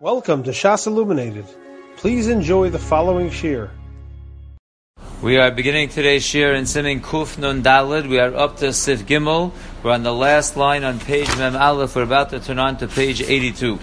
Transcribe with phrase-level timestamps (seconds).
[0.00, 1.44] Welcome to Shas Illuminated.
[1.96, 3.68] Please enjoy the following shir.
[5.20, 8.08] We are beginning today's shir in Simin Kuf Nun Dalid.
[8.08, 9.50] We are up to Sif Gimel.
[9.82, 11.96] We're on the last line on page Mem Aleph.
[11.96, 13.80] We're about to turn on to page 82.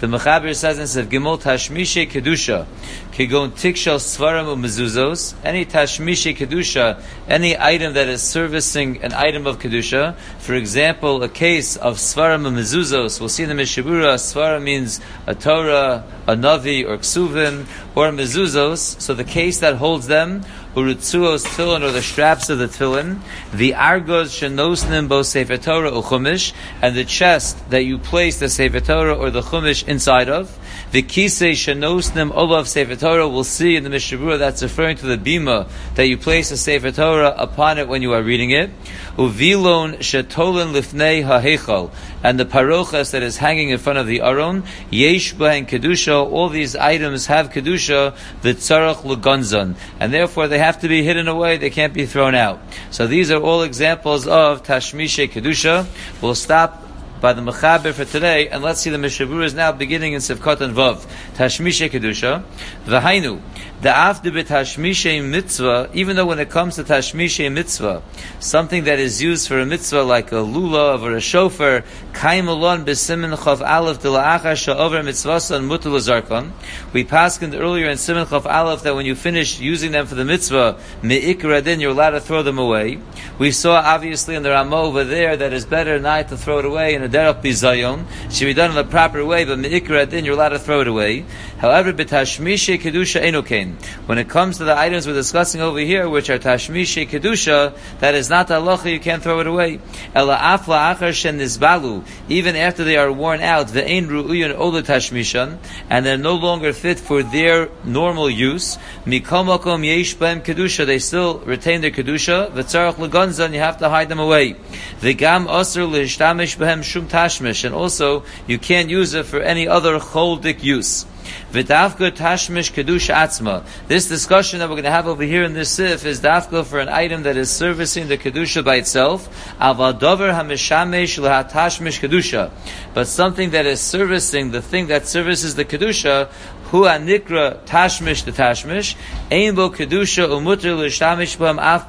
[0.00, 2.66] The Mechaber says in Sif Gimel, Tashmishe Kedusha,
[3.12, 9.58] Kigon Tikshal Svarim Mezuzos, any Tashmishe Kedusha, any item that is servicing an item of
[9.58, 15.00] Kedusha, for example, a case of Svarim Mezuzos, we'll see in the Mishabura, Svarim means
[15.26, 20.44] a Torah, a Navi, or Ksuvim, or Mezuzos, so the case that holds them,
[20.78, 23.18] Uritzuos tefillin or the straps of the tefillin,
[23.52, 28.48] the argos shenosnim bo sefer Torah or chumash, and the chest that you place the
[28.48, 30.56] sefer Torah or the chumash inside of.
[30.90, 33.28] The kisei shenosnim olav sefer Torah.
[33.28, 36.90] We'll see in the Mishabura that's referring to the bima that you place a sefer
[36.90, 38.70] Torah upon it when you are reading it.
[39.16, 41.92] Uvilon shetolin lifnei hahechal,
[42.22, 44.64] and the parochas that is hanging in front of the aron.
[44.90, 46.30] Yesh and kedusha.
[46.30, 48.16] All these items have kedusha.
[48.42, 51.58] The tzarach legonzon, and therefore they have to be hidden away.
[51.58, 52.60] They can't be thrown out.
[52.90, 55.86] So these are all examples of tashmishe kedusha.
[56.22, 56.87] We'll stop
[57.20, 60.60] by the Mechaber for today, and let's see the Mishabur is now beginning in Sivkot
[60.60, 61.06] and Vav.
[61.34, 62.44] Tashmishe Kedusha.
[62.86, 63.40] V'hainu.
[63.80, 68.02] The after Tashmishe Mitzvah, even though when it comes to Tashmishe Mitzvah,
[68.40, 73.36] something that is used for a mitzvah like a lulav or a shofar, Kaimalon b'simin
[73.36, 76.50] chav aleph de la'achar sha'over mitzvasan mutul zarkon.
[76.92, 80.24] We paskened earlier in Simin chav aleph that when you finish using them for the
[80.24, 82.98] mitzvah, me'ikra din, you're allowed to throw them away.
[83.38, 86.64] We saw obviously in the Ramah over there that it's better not to throw it
[86.64, 88.06] away in a derech bizayon.
[88.32, 90.88] should be done in the proper way, but me'ikra din, you're allowed to throw it
[90.88, 91.24] away.
[91.58, 93.74] However, b'tashmishe kedusha enokain.
[94.06, 98.14] When it comes to the items we're discussing over here, which are tashmishe kedusha, that
[98.14, 99.80] is not halacha, you can't throw it away.
[100.14, 105.58] Ela afla achar shen nizbalu, even after they are worn out, ve'ein ru'uyon ola tashmishan,
[105.90, 108.78] and they're no longer fit for their normal use.
[109.04, 112.52] Mikol makom yesh b'em kedusha, they still retain their kedusha.
[112.52, 114.54] V'tzarach legonzan, you have to hide them away.
[115.00, 119.98] V'gam osir l'ishtamish b'hem shum tashmish, and also you can't use it for any other
[119.98, 121.04] choldik use.
[121.52, 123.64] V'dafka tashmish kedusha atzma.
[123.88, 126.80] This discussion that we're going to have over here in this sif is dafka for
[126.80, 129.28] an item that is servicing the kedusha by itself.
[129.58, 132.50] Avadover hamishamesh lehatashmish kedusha.
[132.94, 136.30] But something that is servicing the thing that services the kedusha,
[136.70, 138.94] hu anikra tashmish the tashmish,
[139.30, 141.88] ein bo kedusha b'am af.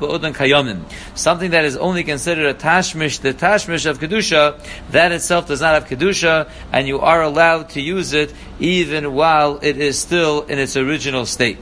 [1.15, 4.59] Something that is only considered a tashmish, the tashmish of kedusha,
[4.91, 9.59] that itself does not have kedusha, and you are allowed to use it even while
[9.61, 11.59] it is still in its original state.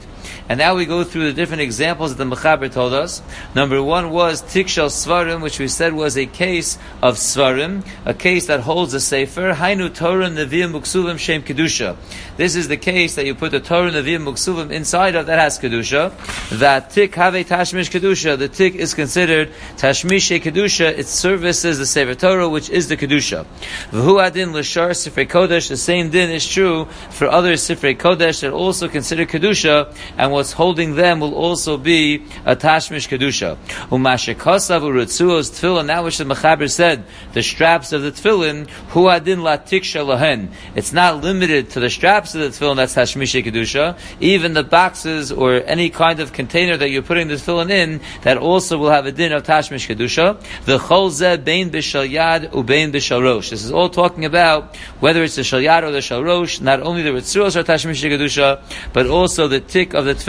[0.48, 3.20] And now we go through the different examples that the Mechaber told us.
[3.54, 8.46] Number one was Tikshal Svarim, which we said was a case of Svarim, a case
[8.46, 9.52] that holds a Sefer.
[9.52, 11.96] Hainu Torah Nevi'im Muksuvim Shem Kedusha.
[12.38, 15.58] This is the case that you put the Torah Nevi'im Muksuvim inside of that has
[15.58, 16.58] Kedusha.
[16.58, 18.38] That Tik have a Tashmish Kedusha.
[18.38, 20.96] The Tik is considered Tashmish Kedusha.
[20.96, 23.44] It services the Sefer Torah, which is the Kedusha.
[23.90, 25.68] V'hu Adin L'shar Sifrei Kodesh.
[25.68, 30.52] The same din is true for other Sifrei Kodesh that also consider Kedusha and what's
[30.52, 33.58] holding them will also be a tashmish kedusha.
[33.90, 35.88] Umashikasav urutzuos tefillin.
[35.88, 40.52] That which the mechaber said, the straps of the tefillin, hu adin latiksha lahen.
[40.76, 42.76] It's not limited to the straps of the tefillin.
[42.76, 43.98] That's tashmish kedusha.
[44.20, 48.38] Even the boxes or any kind of container that you're putting the tefillin in, that
[48.38, 50.40] also will have a din of tashmish kedusha.
[50.66, 53.50] The cholze bein b'shalyad ubein b'shalrosh.
[53.50, 56.60] This is all talking about whether it's the shalyad or the shalrosh.
[56.60, 58.62] Not only the ritzuos are tashmish kedusha,
[58.92, 60.27] but also the tick of the tefillin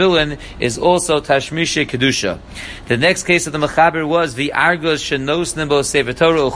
[0.58, 2.38] is also tashmishe kedusha.
[2.88, 6.50] The next case of the mechaber was the argos shenos nimbo sefer or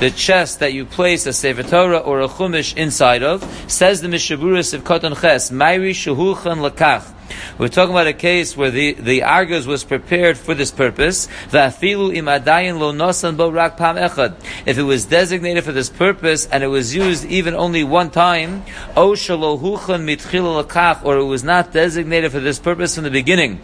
[0.00, 3.42] the chest that you place a sefer or a chumash inside of.
[3.70, 7.12] Says the mishaburis of Koton Ches, Mairi shehulchan lakach.
[7.58, 11.28] We're talking about a case where the, the argos was prepared for this purpose.
[11.52, 11.82] If
[14.78, 18.64] it was designated for this purpose and it was used even only one time,
[18.96, 19.28] or it
[21.24, 23.60] was not designated for this purpose from the beginning,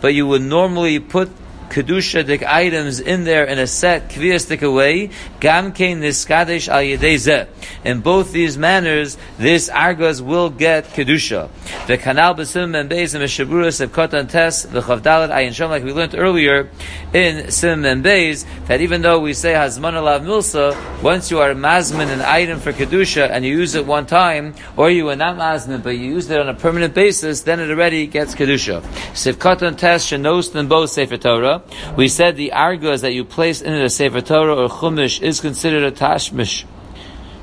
[0.00, 1.30] but you would normally put
[1.68, 5.10] kedusha the items in there in a set kviyastik away.
[5.40, 7.46] Gamkein niskadesh al yedezeh.
[7.84, 11.48] In both these manners, this argos will get kedusha.
[11.86, 15.84] The canal besim and beis and meshaburas of kotan tes the chavdalet ayin shom like
[15.84, 16.68] we learned earlier
[17.12, 21.54] in sim and beis that even though we say hazman alav milsa, once you are
[21.54, 25.36] mazman an item for kedusha and you use it one time, or you are not
[25.36, 28.82] mazman but you use it on a permanent basis, then it already gets kedusha.
[29.12, 31.55] Siv kotan tes shenos and both sefer Torah.
[31.96, 35.82] We said the argos that you place in a Sefer Torah or Chumash is considered
[35.84, 36.64] a tashmish.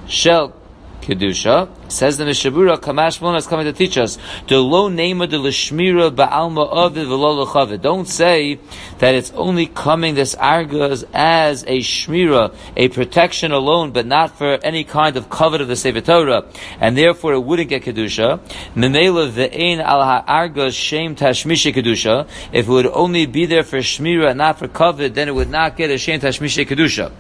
[0.08, 0.54] Shel
[1.02, 1.70] kedusha.
[1.94, 4.18] Says the Mishabura, Kamash Mona is coming to teach us
[4.48, 8.58] the low name of the Lishmira Ba'alma Avid V'lo Don't say
[8.98, 14.58] that it's only coming this argas as a shmira, a protection alone, but not for
[14.64, 16.46] any kind of covet of the Sefer Torah,
[16.80, 18.40] and therefore it wouldn't get kedusha.
[18.76, 22.28] Memela ve'ein al ha'argas shem tashmishe kedusha.
[22.52, 25.52] If it would only be there for shmira and not for covet, then it would
[25.52, 27.12] not get a shem tashmishe kedusha.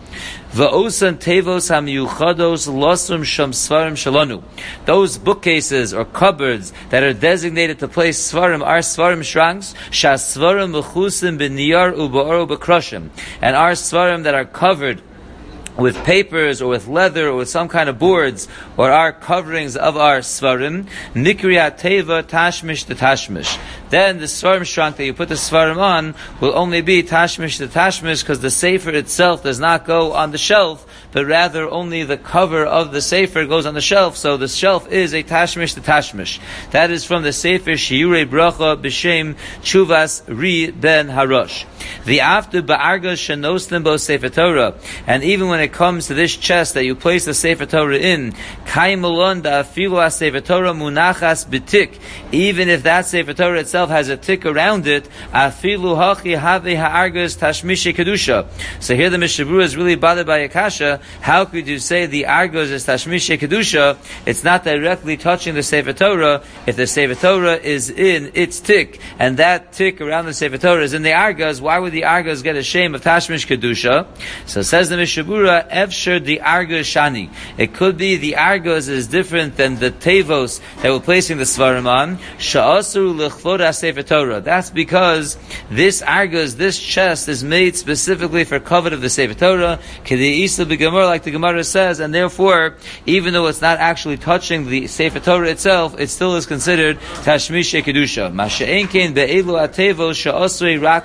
[0.52, 4.42] Va'osan tevos ha'miyuchados losum sham svarim shalanu.
[4.86, 10.71] Those bookcases or cupboards that are designated to place svarim are svarim shranks, shas svarim
[10.71, 13.10] mechusim b'niyar u'ba'or u'b'kroshim.
[13.42, 15.01] And our svarim that are covered
[15.77, 19.98] with papers or with leather or with some kind of boards or our coverings of
[19.98, 23.57] our svarim, mikriyat teva tashmish to tashmish.
[23.89, 27.68] Then the svarim shrunk that you put the svarim on will only be tashmish to
[27.68, 32.18] tashmish because the sefer itself does not go on the shelf, but rather only the
[32.18, 34.18] cover of the sefer goes on the shelf.
[34.18, 36.39] So the shelf is a tashmish to tashmish.
[36.71, 41.65] That is from the sefer shiure bracha b'shem chuvas ri ben harosh.
[42.06, 44.75] The after ba'arga shenoslim Limbo sefer Torah,
[45.07, 48.31] and even when it comes to this chest that you place the sefer Torah in,
[48.65, 52.00] kaimalon da afilu sefer Torah munachas B'Tik,
[52.31, 57.38] even if that sefer Torah itself has a tick around it, afilu hachi have ha'argas
[57.38, 58.48] tashmish kedusha.
[58.81, 62.69] So here the Mishabru is really bothered by Akasha how could you say the Argos
[62.69, 63.97] is Tashmisha Kedusha?
[64.25, 69.00] It's not directly touching the Sefer Torah if the Sefer Torah is in its tick,
[69.19, 72.41] and that tick around the Sefer Torah is in the Argos, why would the Argos
[72.41, 74.07] get a shame of Tashmish Kedusha?
[74.45, 77.31] So says the Mishabura, Efsher the Argos Shani.
[77.57, 81.88] It could be the Argos is different than the Tevos that we're placing the Svarim
[81.88, 82.17] on.
[82.38, 84.41] Sha'asru Sefer Torah.
[84.41, 85.38] That's because
[85.69, 89.79] this Argos, this chest is made specifically for covet of the Sefer Torah.
[90.94, 92.75] Gemara, like the Gemara says, and therefore,
[93.07, 97.74] even though it's not actually touching the Sefer Torah itself, it still is considered Tashmish
[97.81, 98.30] Kedusha.
[98.31, 100.13] Be'elu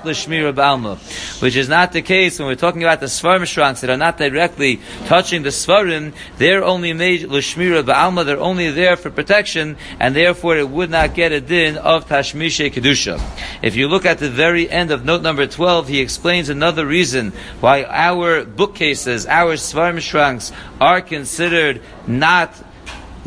[0.04, 0.98] l'shmira ba'alma.
[1.40, 4.18] Which is not the case when we're talking about the Svarim shranks that are not
[4.18, 10.14] directly touching the Svarim, they're only made l'shmira ba'alma, they're only there for protection, and
[10.14, 13.18] therefore it would not get a din of Tashmish Kedusha.
[13.62, 17.32] If you look at the very end of note number 12, he explains another reason
[17.60, 22.54] why our bookcases, our Svarim shranks are considered not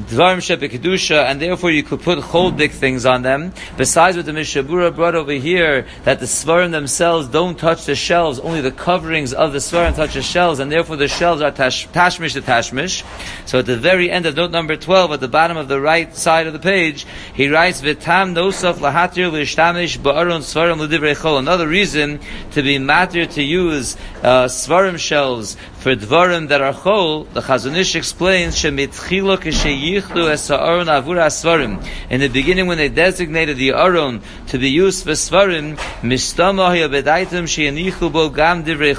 [0.01, 0.39] Dvarim
[0.69, 3.53] Kedusha, and therefore you could put whole big things on them.
[3.77, 8.39] Besides what the Mishabura brought over here, that the Svarim themselves don't touch the shelves,
[8.39, 11.87] only the coverings of the Svarim touch the shelves, and therefore the shelves are tash,
[11.89, 13.03] tashmish to tashmish.
[13.45, 16.15] So at the very end of note number 12, at the bottom of the right
[16.15, 21.37] side of the page, he writes, Vitam nosaf lahatir l'ishtamish ba'aron Svarim l'divrei chol.
[21.37, 22.19] Another reason
[22.51, 27.75] to be matter to use uh, Svarim shelves for dvarim that are chol, the Chazon
[27.75, 31.83] Ish explains, shemitchilo kisheyichlu es ha'aron avur asvarim.
[32.11, 38.11] In the beginning, when they designated the aron to be used for svarim, mistama hayabedaitim
[38.13, 38.93] bo gam divrei.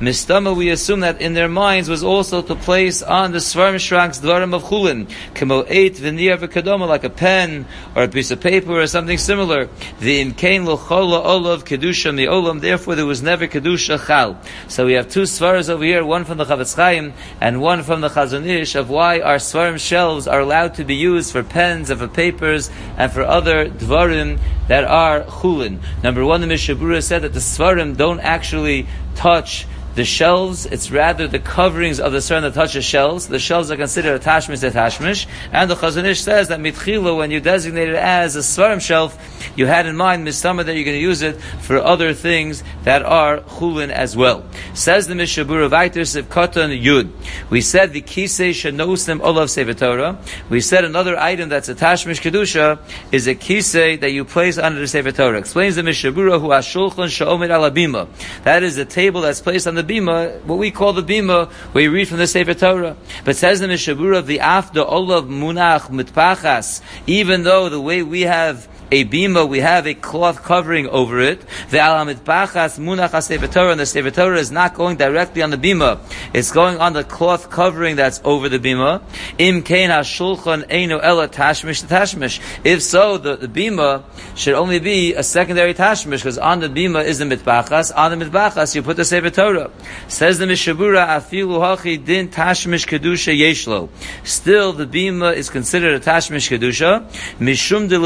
[0.00, 4.18] Mistama, we assume that in their minds was also to place on the svarim shranks
[4.18, 8.80] dvarim of chulin, kemo eight v'niyar v'kadoma, like a pen or a piece of paper
[8.80, 9.68] or something similar.
[10.00, 14.40] The imkain lo chola olav kedusha mi olam, therefore there was never kedusha chal.
[14.66, 18.00] So we have two svaras over here one from the Chafetz Chaim and one from
[18.00, 21.90] the Chazon Ish, of why our Svarim shelves are allowed to be used for pens
[21.90, 24.38] and for papers and for other Dvarim
[24.68, 25.80] that are Chulin.
[26.02, 29.66] Number one, the Mishabura said that the Svarim don't actually touch
[30.00, 33.28] the shelves, it's rather the coverings of the Svarim that touch the shelves.
[33.28, 35.26] The shelves are considered a tashmish tashmish.
[35.52, 39.12] And the Chazon Ish says that mitchila, when you designate it as a Svarim shelf,
[39.56, 43.02] you had in mind mistama that you're going to use it for other things that
[43.02, 44.42] are chulin as well.
[44.72, 47.10] Says the Mishabura Vaitis of Katan Yud.
[47.50, 50.18] We said the kisei shenosim olav sefer Torah.
[50.48, 52.78] We said another item that's a tashmish kedusha
[53.12, 55.38] is a kisei that you place under the sefer Torah.
[55.38, 58.08] Explains the Mishabura who ashulchan sha'omid alabima.
[58.44, 61.84] That is a table that's placed on the bima, what we call the bima, where
[61.84, 62.96] you read from the sefer Torah.
[63.24, 68.22] But says the Mishabura of the after olav munach mitpachas, even though the way we
[68.22, 71.40] have a bima, we have a cloth covering over it.
[71.70, 75.56] The alamid bachas munach Torah, and the sefer Torah is not going directly on the
[75.56, 76.00] bima.
[76.34, 79.02] It's going on the cloth covering that's over the bima.
[79.38, 82.40] Im kein hashulchan tashmish tashmish.
[82.64, 84.02] If so, the, the bima
[84.34, 87.92] should only be a secondary tashmish, because on the bima is the mitbachas.
[87.96, 89.70] On the mitbachas, you put the sefer Torah.
[90.08, 93.88] Says the Mishabura, afilu hachi din tashmish kedusha yeshlo.
[94.24, 97.08] Still, the bima is considered a tashmish kedusha.
[97.38, 98.00] Mishum de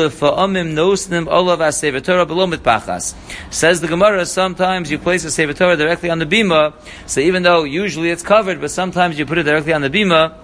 [0.74, 1.58] nosnim olav
[2.04, 3.14] Torah below mitpachas.
[3.50, 6.74] Says the Gemara, sometimes you place a Sefer Torah directly on the bima,
[7.06, 10.34] so even though usually it's covered, but sometimes you put it directly on the bima,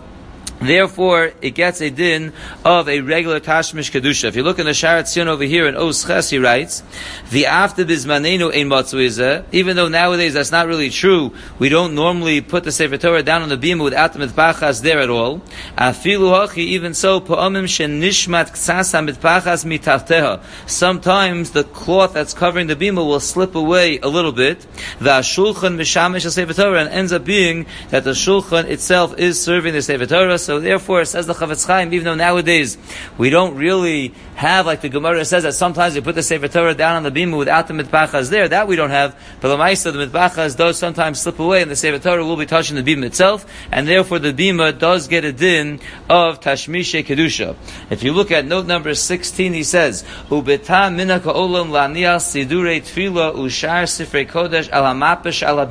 [0.61, 2.33] Therefore, it gets a din
[2.65, 4.25] of a regular Tashmish Kedusha.
[4.25, 6.83] If you look in the Sharat Tzion over here in Os Ches, he writes,
[7.31, 12.43] the after bizmanenu ein matzuiza, even though nowadays that's not really true, we don't normally
[12.43, 15.39] put the Sefer Torah down on the bima without the mitpachas there at all.
[15.79, 20.43] Afilu hachi, even so, pa'amim nishmat ksasa mitpachas mitachteha.
[20.69, 24.61] Sometimes the cloth that's covering the bima will slip away a little bit.
[24.99, 29.73] The shulchan mishamish Sefer Torah, and ends up being that the shulchan itself is serving
[29.73, 32.77] the Sefer Torah, so therefore, says the Chafetz Chaim, even though nowadays
[33.17, 36.75] we don't really have, like the Gemara says, that sometimes they put the Sefer Torah
[36.75, 39.17] down on the bima without the mitbachas there, that we don't have.
[39.41, 42.47] But the Maisa, the mitbachas does sometimes slip away, and the Sefer Torah will be
[42.47, 45.79] touching the bima itself, and therefore the bima does get a din
[46.09, 47.55] of Tashmishe Kedusha.
[47.89, 53.37] If you look at note number 16, he says, Ubeta minaka olam lanias sidure tfila
[53.37, 55.65] ushar sifrei kodesh al hamapesh al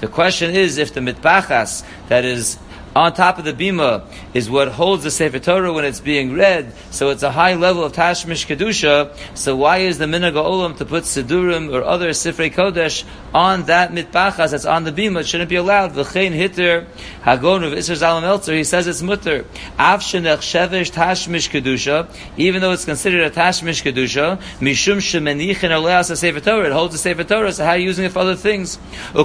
[0.00, 2.58] The question is, if the mitbachas that is
[2.94, 6.72] on top of the bima is what holds the Sefer Torah when it's being read.
[6.90, 9.16] So it's a high level of Tashmish Kedusha.
[9.36, 13.90] So why is the Minhag Olam to put Sidurim or other Sifrei Kodesh on that
[13.90, 15.20] mitbachas that's on the bima?
[15.20, 15.92] It shouldn't be allowed.
[15.92, 16.86] V'chein hitter
[17.22, 18.24] Hagon of Isser Zalman
[18.54, 19.44] he says it's mutter.
[19.78, 26.16] Av shenech shevesh Tashmish Kedusha, even though it's considered a Tashmish Kedusha, mishum shemenichin aleas
[26.16, 28.36] Sefer Torah, it holds the Sefer Torah, so how are you using it for other
[28.36, 28.78] things?
[29.14, 29.24] So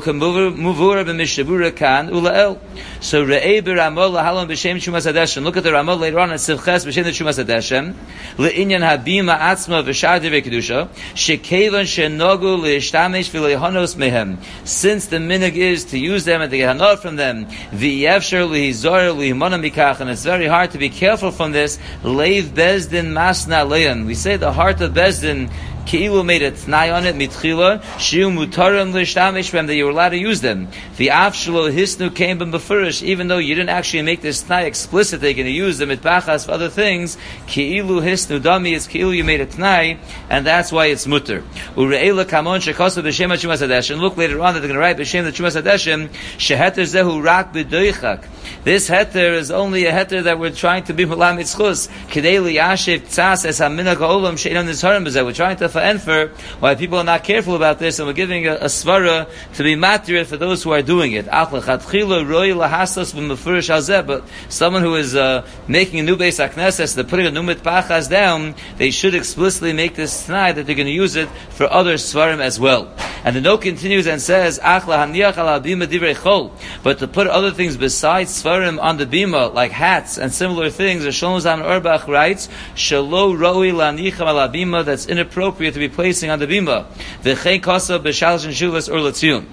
[3.25, 7.96] re'eh Look at the Ramah later on in Sivches b'shem the Shumas.
[8.38, 10.88] Le'inyan habima atzma v'shar kedusha.
[11.16, 14.38] Shenogu le'ishtamesh v'le'honos mehem.
[14.68, 20.00] Since the minig is to use them and to get hanot from them, v'yevsher le'hizor
[20.00, 21.78] and it's very hard to be careful from this.
[22.04, 24.06] Leiv bezdin masna le'an.
[24.06, 25.51] We say the heart of bezdin
[25.89, 30.10] Ki'ilu made a tnai on it, mitchila, shiu mutarim l'shtamish b'em, that you were allowed
[30.10, 30.67] to use them.
[30.98, 35.34] The afshalo hisnu came b'em even though you didn't actually make this tnai explicit, they're
[35.34, 37.17] going to use them mitbachas for other things,
[37.48, 39.98] ki'ilu hisnu dami, is ki'ilu you made a tnai,
[40.29, 41.41] and that's why it's mutter.
[41.74, 45.24] Ure'ela kamon shekosu b'shem ha-chumas hadeshin, look later on that they're going to write b'shem
[45.24, 48.25] the chumas hadeshin, sheheter zehu rak b'doichak.
[48.63, 53.08] This heter is only a heter that we're trying to be mulam itzchus, kidei liyashiv
[53.08, 56.28] tzas es ha-minag ha'olam she'inam nizharim b'zeh, we're trying to for
[56.60, 59.75] why people are not careful about this, and we're giving a, a svara to be
[59.75, 61.25] matir for those who are doing it.
[64.08, 68.10] But someone who is uh, making a new base akneses, they're putting a new mitpachas
[68.10, 71.94] down, they should explicitly make this tonight that they're going to use it for other
[71.94, 72.94] svarim as well.
[73.23, 74.89] And the note continues and says, But
[76.99, 81.41] to put other things besides svarim on the bima, like hats and similar things, Shlomo
[81.41, 86.47] Zalman Auerbach writes, Shalo roi lanicham ala bima, that's inappropriate to be placing on the
[86.47, 86.85] bima.
[87.23, 89.45] V'chein kosa b'shalosh and shuvas latzion.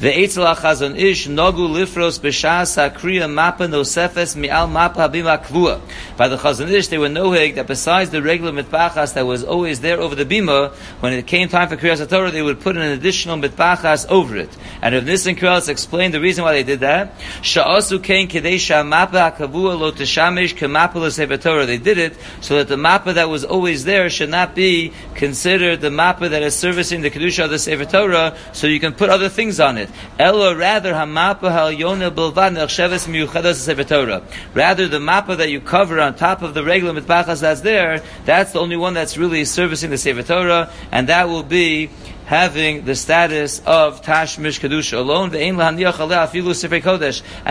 [0.00, 5.80] The Eitzel Ish Nogu Lifros B'Shas Hakriya Mapa Nosefes Mi'al Mapa Habima Kvua.
[6.16, 9.82] By the Chazon Ish, they were nohig that besides the regular mitbachas that was always
[9.82, 12.82] there over the bima, when it came time for Kriyas Torah, they would put an
[12.82, 14.50] additional mitbachas over it.
[14.82, 19.30] And if Nissen Kriyas explained the reason why they did that, Sha'asu Kain Kadesha Mapa
[19.30, 21.66] Hakavua Lo Teshamish Kemapa Torah.
[21.66, 25.80] They did it so that the mapa that was always there should not be considered
[25.80, 29.08] the mapa that is servicing the Kedusha of the Sefer Torah, so you can put
[29.08, 29.90] other things on it it.
[30.18, 34.22] Ella rather hamapa halyona bilvad nechsheves miyuchadas sefer Torah.
[34.52, 38.52] Rather the mappa that you cover on top of the regular mitbachas that's there, that's
[38.52, 41.90] the only one that's really servicing the sefer Torah, and that will be
[42.26, 45.34] having the status of Tashmish Kedusha alone.
[45.34, 45.60] And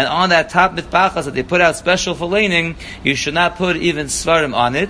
[0.07, 3.75] on that top mitbachas that they put out special for laning, you should not put
[3.75, 4.89] even svarim on it.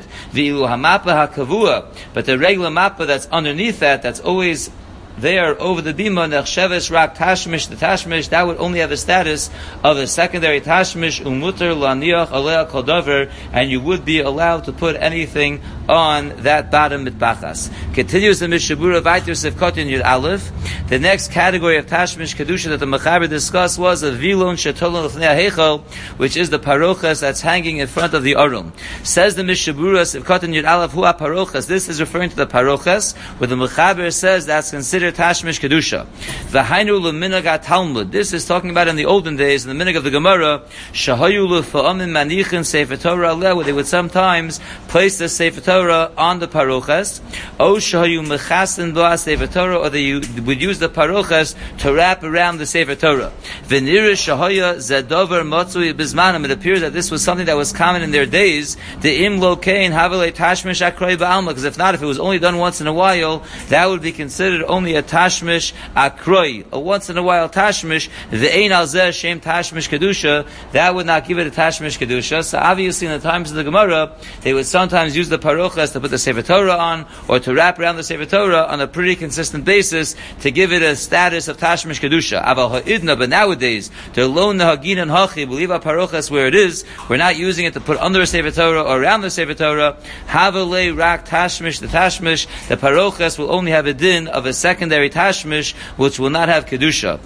[2.13, 4.71] But the regular mappa that's underneath that, that's always
[5.17, 9.50] there over the bima nechsheves rak tashmish the tashmish that would only have the status
[9.84, 14.96] of a secondary tashmish umuter laniach alea kodover and you would be allowed to put
[14.96, 17.72] anything on that bottom mitbachas.
[17.93, 20.51] Continues the mishabura vayter sefkotin yud aleph.
[20.88, 25.84] The next category of tashmish kedusha that the mechaber discussed was a vilon shetolon hechel,
[26.17, 28.74] which is the parochas that's hanging in front of the arum.
[29.03, 31.67] Says the mishabura sefkotin yud aleph hu parochas.
[31.67, 36.05] This is referring to the parochas, where the mechaber says that's considered considered Tashmish Kedusha.
[36.51, 38.12] V'hainu l'minag Talmud.
[38.12, 40.62] This is talking about in the olden days, in the minhag of the Gemara,
[40.93, 46.48] shahayu l'fa'amin manichin Sefer Torah where they would sometimes place the Sefer Torah on the
[46.48, 47.19] parochas,
[47.60, 52.57] o shahayu mechasin b'ah Sefer Torah, or they would use the parochas to wrap around
[52.60, 53.31] the Sefer Torah.
[53.65, 56.45] V'nira shahaya zedover motzui bizmanim.
[56.45, 58.77] It appears that this was something that was common in their days.
[59.01, 62.57] The im lokein havale tashmish akroi ba'alma, because if not, if it was only done
[62.57, 67.17] once in a while, that would be considered only a tashmish akroi, a once in
[67.17, 71.47] a while tashmish, the ein al zeh shem tashmish kedusha, that would not give it
[71.47, 72.43] a tashmish kedusha.
[72.43, 76.00] So obviously in the times of the Gemara, they would sometimes use the parochas to
[76.00, 79.15] put the Sefer Torah on, or to wrap around the Sefer Torah on a pretty
[79.15, 82.43] consistent basis to give it a status of tashmish kedusha.
[82.43, 86.55] Aval ha'idna, but nowadays, to loan the hagin and hachi, believe our parochas where it
[86.55, 89.53] is, we're not using it to put under a Sefer Torah or around the Sefer
[89.53, 89.97] Torah.
[90.27, 95.09] Havale rak tashmish, the tashmish, the parochas will only have a din of a secondary
[95.09, 97.19] tashmish, which will not have kedusha.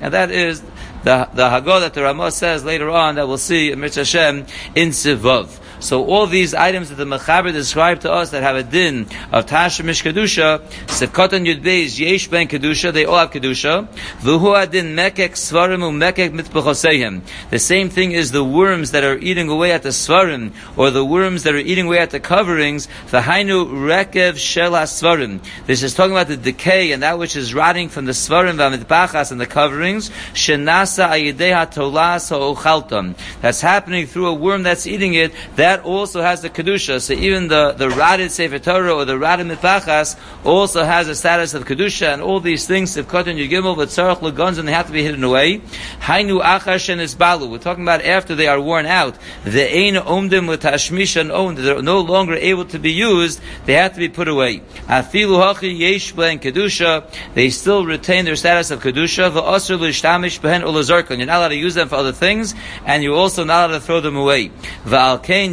[0.00, 3.72] And that is the, the Haggadah that the Ramah says later on that we'll see
[3.72, 5.58] in Mitzvah Hashem in Sivav.
[5.80, 9.46] So all these items that the Mechaber described to us that have a din of
[9.46, 13.88] Tasha Mish Kedusha, Sefkatan Yud Beis, Yesh Ben Kedusha, they all have Kedusha.
[14.20, 17.22] V'hu adin mekek svarim u'mekek mitbechoseihim.
[17.48, 21.04] The same thing is the worms that are eating away at the svarim, or the
[21.04, 25.40] worms that are eating away at the coverings, V'hainu rekev shel svarim.
[25.66, 29.32] This is talking about the decay and that which is rotting from the svarim v'amitbachas
[29.32, 33.16] and the coverings, shenasa ayideha tolas ha'ochaltam.
[33.40, 37.00] That's happening through a worm that's eating it, that that also has the kedusha.
[37.00, 41.54] So even the the rotted sefer Torah or the rotted mitpachas also has a status
[41.54, 44.92] of kedusha, and all these things of katan yigimel v'tzarach legons, and they have to
[44.92, 45.60] be hidden away.
[46.00, 47.48] Hainu achash and isbalu.
[47.48, 49.16] We're talking about after they are worn out.
[49.44, 51.58] The ein omdim l'tashmish and owned.
[51.58, 53.40] They're no longer able to be used.
[53.66, 54.62] They have to be put away.
[54.88, 57.06] Afilu hachi yesh and kedusha.
[57.34, 59.30] They still retain their status of kedusha.
[59.30, 60.60] V'asr l'shtamish behen.
[60.60, 63.84] You're not allowed to use them for other things, and you're also not allowed to
[63.84, 64.50] throw them away.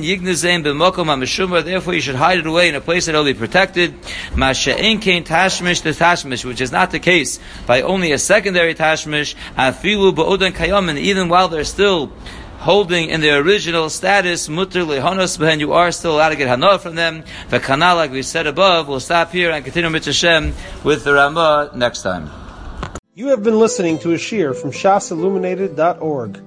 [0.08, 3.34] Yignezem b'mokom ha Therefore, you should hide it away in a place that will be
[3.34, 3.94] protected.
[4.32, 9.36] Masha'in kain tashmish the tashmish, which is not the case by only a secondary tashmish.
[9.58, 12.12] Afilu ba'odan kayamin, even while they're still
[12.60, 16.80] holding in their original status, mutter lehonos behen, you are still allowed to get hana
[16.80, 17.24] from them.
[17.50, 21.14] The kanal, like we said above, we'll stop here and continue with Hashem with the
[21.14, 22.30] Ramah next time.
[23.14, 26.47] You have been listening to a shiur from shasilluminated.org.